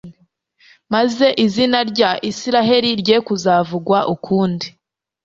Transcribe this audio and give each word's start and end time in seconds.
maze 0.93 1.25
izina 1.45 1.79
rya 1.91 2.11
Israheli 2.31 2.89
rye 3.01 3.17
kuzavugwa 3.27 3.99
ukundi» 4.15 4.67